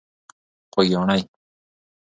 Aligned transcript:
خوږیاڼۍ. 0.71 1.21